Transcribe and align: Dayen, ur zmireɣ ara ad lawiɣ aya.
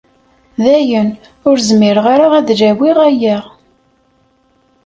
Dayen, 0.63 1.09
ur 1.49 1.57
zmireɣ 1.67 2.05
ara 2.13 2.27
ad 2.39 2.49
lawiɣ 2.59 2.97
aya. 3.07 3.37